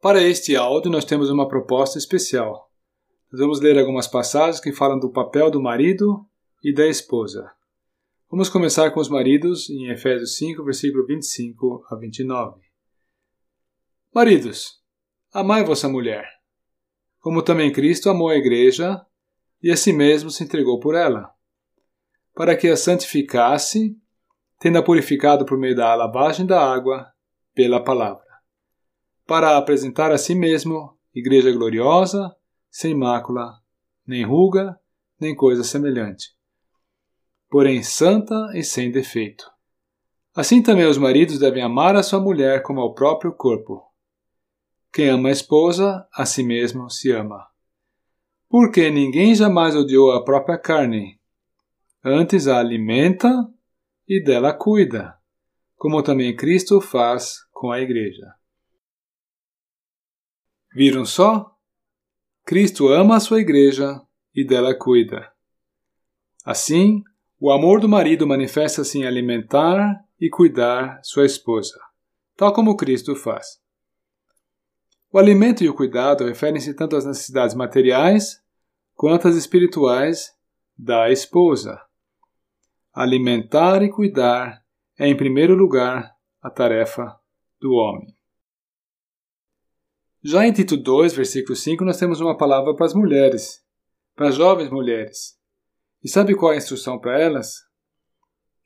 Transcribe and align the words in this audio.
Para 0.00 0.22
este 0.22 0.56
áudio, 0.56 0.90
nós 0.90 1.04
temos 1.04 1.28
uma 1.28 1.46
proposta 1.46 1.98
especial. 1.98 2.70
Nós 3.30 3.38
vamos 3.38 3.60
ler 3.60 3.78
algumas 3.78 4.06
passagens 4.06 4.58
que 4.58 4.72
falam 4.72 4.98
do 4.98 5.12
papel 5.12 5.50
do 5.50 5.60
marido 5.60 6.26
e 6.64 6.72
da 6.72 6.86
esposa. 6.86 7.52
Vamos 8.30 8.48
começar 8.48 8.90
com 8.92 9.00
os 9.00 9.10
maridos 9.10 9.68
em 9.68 9.90
Efésios 9.90 10.36
5, 10.36 10.64
versículo 10.64 11.04
25 11.06 11.84
a 11.90 11.96
29. 11.96 12.62
Maridos, 14.14 14.80
amai 15.34 15.62
vossa 15.64 15.86
mulher, 15.86 16.26
como 17.18 17.42
também 17.42 17.70
Cristo 17.70 18.08
amou 18.08 18.30
a 18.30 18.36
igreja 18.36 19.04
e 19.62 19.70
a 19.70 19.76
si 19.76 19.92
mesmo 19.92 20.30
se 20.30 20.42
entregou 20.42 20.80
por 20.80 20.94
ela, 20.94 21.30
para 22.34 22.56
que 22.56 22.68
a 22.68 22.76
santificasse, 22.76 23.94
tendo-a 24.58 24.82
purificado 24.82 25.44
por 25.44 25.58
meio 25.58 25.76
da 25.76 25.94
lavagem 25.94 26.46
da 26.46 26.58
água 26.58 27.06
pela 27.54 27.84
palavra, 27.84 28.29
para 29.30 29.56
apresentar 29.56 30.12
a 30.12 30.18
si 30.18 30.34
mesmo 30.34 30.98
igreja 31.14 31.50
gloriosa, 31.52 32.34
sem 32.70 32.94
mácula, 32.94 33.52
nem 34.06 34.24
ruga, 34.24 34.78
nem 35.18 35.34
coisa 35.34 35.64
semelhante 35.64 36.38
porém 37.50 37.82
santa 37.82 38.52
e 38.54 38.62
sem 38.62 38.90
defeito. 38.92 39.50
Assim 40.34 40.62
também 40.62 40.86
os 40.86 40.96
maridos 40.96 41.40
devem 41.40 41.62
amar 41.62 41.96
a 41.96 42.02
sua 42.02 42.20
mulher 42.20 42.62
como 42.62 42.80
ao 42.80 42.94
próprio 42.94 43.32
corpo. 43.32 43.82
Quem 44.92 45.08
ama 45.08 45.28
a 45.28 45.32
esposa, 45.32 46.06
a 46.14 46.24
si 46.24 46.44
mesmo 46.44 46.88
se 46.88 47.10
ama. 47.10 47.44
Porque 48.48 48.88
ninguém 48.90 49.34
jamais 49.34 49.74
odiou 49.74 50.12
a 50.12 50.24
própria 50.24 50.56
carne, 50.56 51.20
antes 52.04 52.46
a 52.46 52.58
alimenta 52.58 53.28
e 54.08 54.22
dela 54.22 54.52
cuida, 54.52 55.14
como 55.76 56.02
também 56.02 56.34
Cristo 56.34 56.80
faz 56.80 57.38
com 57.52 57.70
a 57.70 57.80
Igreja. 57.80 58.26
Viram 60.72 61.04
só? 61.04 61.56
Cristo 62.44 62.88
ama 62.88 63.16
a 63.16 63.20
sua 63.20 63.40
Igreja 63.40 64.00
e 64.34 64.44
dela 64.44 64.74
cuida. 64.74 65.30
Assim, 66.44 67.02
o 67.38 67.50
amor 67.50 67.80
do 67.80 67.88
marido 67.88 68.26
manifesta-se 68.26 68.98
em 68.98 69.06
alimentar 69.06 70.04
e 70.20 70.28
cuidar 70.30 71.00
sua 71.02 71.26
esposa, 71.26 71.78
tal 72.36 72.52
como 72.52 72.76
Cristo 72.76 73.16
faz. 73.16 73.60
O 75.12 75.18
alimento 75.18 75.64
e 75.64 75.68
o 75.68 75.74
cuidado 75.74 76.24
referem-se 76.24 76.72
tanto 76.72 76.94
às 76.94 77.04
necessidades 77.04 77.54
materiais 77.54 78.40
quanto 78.94 79.26
às 79.26 79.34
espirituais 79.34 80.32
da 80.78 81.10
esposa. 81.10 81.80
Alimentar 82.92 83.82
e 83.82 83.90
cuidar 83.90 84.62
é, 84.96 85.08
em 85.08 85.16
primeiro 85.16 85.54
lugar, 85.54 86.14
a 86.40 86.48
tarefa 86.48 87.18
do 87.60 87.72
homem. 87.72 88.19
Já 90.22 90.46
em 90.46 90.52
Tito 90.52 90.76
2, 90.76 91.14
versículo 91.14 91.56
5, 91.56 91.82
nós 91.82 91.98
temos 91.98 92.20
uma 92.20 92.36
palavra 92.36 92.74
para 92.74 92.84
as 92.84 92.92
mulheres, 92.92 93.64
para 94.14 94.28
as 94.28 94.34
jovens 94.34 94.70
mulheres. 94.70 95.38
E 96.04 96.10
sabe 96.10 96.34
qual 96.34 96.52
é 96.52 96.56
a 96.56 96.58
instrução 96.58 96.98
para 96.98 97.18
elas? 97.18 97.64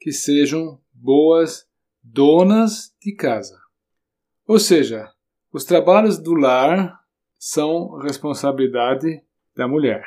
Que 0.00 0.10
sejam 0.10 0.80
boas 0.92 1.64
donas 2.02 2.92
de 3.00 3.14
casa. 3.14 3.56
Ou 4.48 4.58
seja, 4.58 5.08
os 5.52 5.64
trabalhos 5.64 6.18
do 6.18 6.34
lar 6.34 7.00
são 7.38 7.98
responsabilidade 7.98 9.22
da 9.54 9.68
mulher. 9.68 10.04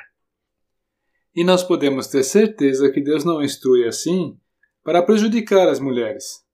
E 1.33 1.45
nós 1.45 1.63
podemos 1.63 2.07
ter 2.07 2.23
certeza 2.23 2.91
que 2.91 2.99
Deus 2.99 3.23
não 3.23 3.41
instrui 3.41 3.87
assim 3.87 4.37
para 4.83 5.01
prejudicar 5.01 5.69
as 5.69 5.79
mulheres. 5.79 6.45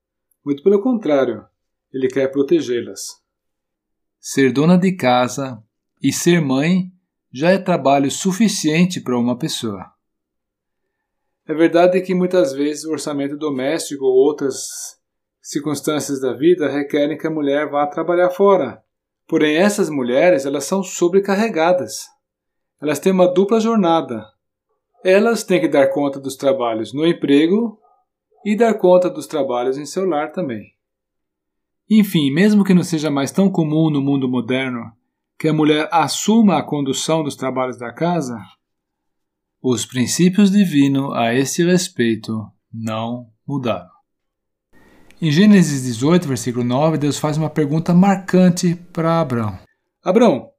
Muito 0.46 0.62
pelo 0.62 0.84
contrário, 0.84 1.44
Ele 1.92 2.08
quer 2.08 2.28
protegê-las. 2.28 3.23
Ser 4.26 4.54
dona 4.54 4.78
de 4.78 4.96
casa 4.96 5.62
e 6.02 6.14
ser 6.14 6.40
mãe 6.40 6.90
já 7.30 7.50
é 7.52 7.58
trabalho 7.58 8.10
suficiente 8.10 9.02
para 9.02 9.20
uma 9.20 9.38
pessoa. 9.38 9.92
É 11.46 11.54
verdade 11.54 12.00
que 12.00 12.16
muitas 12.16 12.54
vezes 12.54 12.86
o 12.86 12.92
orçamento 12.94 13.36
doméstico 13.36 14.06
ou 14.06 14.14
outras 14.14 14.98
circunstâncias 15.42 16.22
da 16.22 16.32
vida 16.32 16.70
requerem 16.70 17.18
que 17.18 17.28
a 17.28 17.30
mulher 17.30 17.70
vá 17.70 17.86
trabalhar 17.86 18.30
fora. 18.30 18.82
Porém, 19.28 19.58
essas 19.58 19.90
mulheres 19.90 20.46
elas 20.46 20.64
são 20.64 20.82
sobrecarregadas. 20.82 22.06
Elas 22.82 23.00
têm 23.00 23.12
uma 23.12 23.28
dupla 23.28 23.60
jornada. 23.60 24.26
Elas 25.04 25.44
têm 25.44 25.60
que 25.60 25.68
dar 25.68 25.90
conta 25.90 26.18
dos 26.18 26.38
trabalhos 26.38 26.94
no 26.94 27.06
emprego 27.06 27.78
e 28.46 28.56
dar 28.56 28.76
conta 28.76 29.10
dos 29.10 29.28
trabalhos 29.28 29.78
em 29.78 29.86
seu 29.86 30.06
lar 30.06 30.32
também. 30.32 30.74
Enfim, 31.90 32.32
mesmo 32.32 32.64
que 32.64 32.74
não 32.74 32.84
seja 32.84 33.12
mais 33.12 33.32
tão 33.32 33.50
comum 33.50 33.90
no 33.90 34.02
mundo 34.02 34.28
moderno 34.28 34.92
que 35.38 35.48
a 35.48 35.54
mulher 35.54 35.90
assuma 35.92 36.58
a 36.58 36.64
condução 36.64 37.24
dos 37.24 37.36
trabalhos 37.36 37.78
da 37.78 37.92
casa, 37.92 38.38
os 39.62 39.86
princípios 39.86 40.52
divinos 40.52 41.14
a 41.14 41.34
esse 41.34 41.64
respeito 41.64 42.46
não 42.74 43.30
mudaram. 43.48 43.92
Em 45.22 45.32
Gênesis 45.32 45.84
18, 45.84 46.28
versículo 46.28 46.66
9, 46.66 46.98
Deus 46.98 47.18
faz 47.18 47.38
uma 47.38 47.50
pergunta 47.50 47.94
marcante 47.94 48.76
para 48.92 49.22
Abraão: 49.22 49.58
Abraão, 50.04 50.50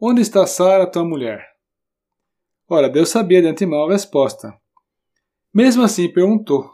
onde 0.00 0.20
está 0.20 0.46
Sara, 0.46 0.86
tua 0.86 1.04
mulher? 1.04 1.42
Ora, 2.68 2.88
Deus 2.88 3.08
sabia 3.08 3.40
de 3.40 3.48
antemão 3.48 3.84
a 3.86 3.92
resposta. 3.92 4.54
Mesmo 5.52 5.82
assim, 5.82 6.12
perguntou, 6.12 6.70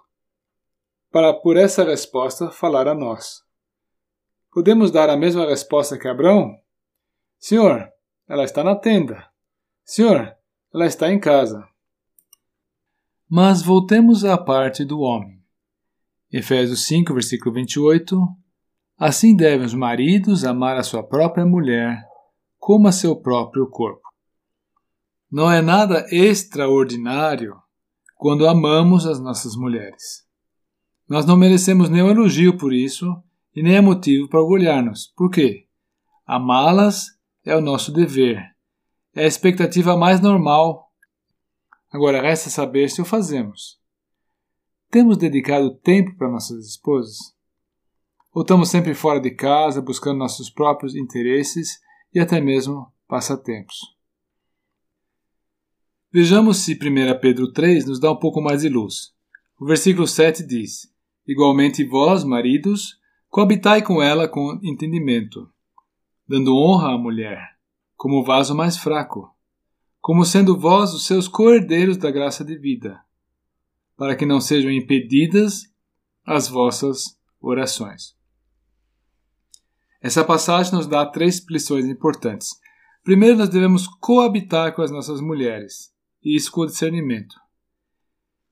para 1.10 1.32
por 1.34 1.56
essa 1.56 1.84
resposta 1.84 2.50
falar 2.50 2.86
a 2.86 2.94
nós. 2.94 3.42
Podemos 4.50 4.90
dar 4.90 5.10
a 5.10 5.16
mesma 5.16 5.46
resposta 5.46 5.98
que 5.98 6.08
Abraão? 6.08 6.56
Senhor, 7.38 7.88
ela 8.28 8.44
está 8.44 8.64
na 8.64 8.74
tenda. 8.74 9.26
Senhor, 9.84 10.34
ela 10.74 10.86
está 10.86 11.12
em 11.12 11.20
casa. 11.20 11.66
Mas 13.28 13.62
voltemos 13.62 14.24
à 14.24 14.38
parte 14.38 14.84
do 14.84 15.00
homem. 15.00 15.42
Efésios 16.32 16.86
5, 16.86 17.12
versículo 17.12 17.54
28. 17.54 18.16
Assim 18.98 19.36
devem 19.36 19.66
os 19.66 19.74
maridos 19.74 20.44
amar 20.44 20.76
a 20.76 20.82
sua 20.82 21.02
própria 21.02 21.46
mulher 21.46 22.02
como 22.58 22.88
a 22.88 22.92
seu 22.92 23.14
próprio 23.16 23.68
corpo. 23.68 24.02
Não 25.30 25.50
é 25.50 25.60
nada 25.60 26.06
extraordinário 26.10 27.54
quando 28.16 28.48
amamos 28.48 29.06
as 29.06 29.20
nossas 29.20 29.54
mulheres. 29.54 30.26
Nós 31.08 31.24
não 31.24 31.36
merecemos 31.36 31.88
nenhum 31.88 32.10
elogio 32.10 32.56
por 32.56 32.72
isso 32.72 33.06
e 33.58 33.62
nem 33.62 33.76
é 33.76 33.80
motivo 33.80 34.28
para 34.28 34.40
orgulhar-nos. 34.40 35.12
Por 35.16 35.30
quê? 35.30 35.66
Amá-las 36.26 37.06
é 37.44 37.56
o 37.56 37.60
nosso 37.60 37.92
dever 37.92 38.56
é 39.18 39.24
a 39.24 39.26
expectativa 39.26 39.96
mais 39.96 40.20
normal. 40.20 40.92
Agora 41.90 42.22
resta 42.22 42.48
saber 42.50 42.88
se 42.88 43.02
o 43.02 43.04
fazemos. 43.04 43.80
Temos 44.90 45.16
dedicado 45.16 45.74
tempo 45.74 46.16
para 46.16 46.30
nossas 46.30 46.64
esposas? 46.64 47.16
Ou 48.32 48.42
estamos 48.42 48.68
sempre 48.68 48.94
fora 48.94 49.20
de 49.20 49.32
casa, 49.32 49.82
buscando 49.82 50.18
nossos 50.18 50.48
próprios 50.48 50.94
interesses 50.94 51.80
e 52.14 52.20
até 52.20 52.40
mesmo 52.40 52.92
passatempos? 53.08 53.76
Vejamos 56.12 56.58
se 56.58 56.74
1 56.74 57.20
Pedro 57.20 57.52
3 57.52 57.86
nos 57.86 57.98
dá 57.98 58.12
um 58.12 58.18
pouco 58.18 58.40
mais 58.40 58.62
de 58.62 58.68
luz. 58.68 59.12
O 59.58 59.66
versículo 59.66 60.06
7 60.06 60.46
diz: 60.46 60.88
Igualmente 61.26 61.84
vós, 61.84 62.22
maridos, 62.22 62.97
coabitai 63.28 63.82
com 63.82 64.02
ela 64.02 64.28
com 64.28 64.58
entendimento, 64.62 65.50
dando 66.26 66.56
honra 66.56 66.94
à 66.94 66.98
mulher 66.98 67.58
como 67.96 68.20
o 68.20 68.24
vaso 68.24 68.54
mais 68.54 68.76
fraco, 68.76 69.34
como 70.00 70.24
sendo 70.24 70.58
vós 70.58 70.94
os 70.94 71.04
seus 71.04 71.26
coerdeiros 71.26 71.96
da 71.96 72.10
graça 72.10 72.44
de 72.44 72.56
vida, 72.56 73.00
para 73.96 74.14
que 74.14 74.24
não 74.24 74.40
sejam 74.40 74.70
impedidas 74.70 75.64
as 76.24 76.48
vossas 76.48 77.18
orações. 77.40 78.16
Essa 80.00 80.24
passagem 80.24 80.72
nos 80.72 80.86
dá 80.86 81.04
três 81.04 81.44
lições 81.50 81.86
importantes. 81.86 82.50
Primeiro, 83.02 83.36
nós 83.36 83.48
devemos 83.48 83.88
coabitar 84.00 84.74
com 84.74 84.82
as 84.82 84.92
nossas 84.92 85.20
mulheres, 85.20 85.92
e 86.22 86.36
isso 86.36 86.52
com 86.52 86.64
discernimento. 86.66 87.34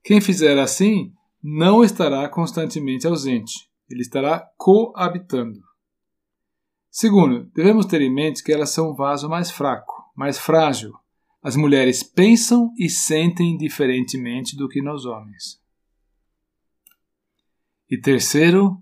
Quem 0.03 0.19
fizer 0.19 0.59
assim 0.59 1.13
não 1.41 1.83
estará 1.83 2.27
constantemente 2.27 3.07
ausente, 3.07 3.69
ele 3.89 4.01
estará 4.01 4.39
coabitando. 4.57 5.61
Segundo, 6.89 7.45
devemos 7.53 7.85
ter 7.85 8.01
em 8.01 8.13
mente 8.13 8.43
que 8.43 8.51
elas 8.51 8.71
são 8.71 8.91
um 8.91 8.95
vaso 8.95 9.29
mais 9.29 9.51
fraco, 9.51 9.93
mais 10.15 10.39
frágil. 10.39 10.93
As 11.43 11.55
mulheres 11.55 12.01
pensam 12.01 12.73
e 12.77 12.89
sentem 12.89 13.55
diferentemente 13.55 14.55
do 14.57 14.67
que 14.67 14.81
nós 14.81 15.05
homens. 15.05 15.61
E 17.89 17.97
terceiro, 17.99 18.81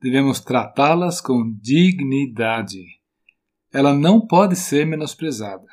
devemos 0.00 0.40
tratá-las 0.40 1.20
com 1.20 1.52
dignidade. 1.60 2.82
Ela 3.72 3.92
não 3.92 4.26
pode 4.26 4.56
ser 4.56 4.86
menosprezada. 4.86 5.66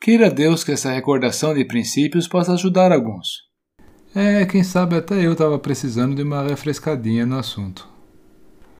Queira 0.00 0.28
Deus 0.28 0.64
que 0.64 0.72
essa 0.72 0.90
recordação 0.90 1.54
de 1.54 1.64
princípios 1.64 2.26
possa 2.26 2.54
ajudar 2.54 2.90
alguns. 2.90 3.51
É, 4.14 4.44
quem 4.46 4.62
sabe 4.62 4.96
até 4.96 5.24
eu 5.24 5.32
estava 5.32 5.58
precisando 5.58 6.14
de 6.14 6.22
uma 6.22 6.42
refrescadinha 6.42 7.24
no 7.24 7.38
assunto. 7.38 7.91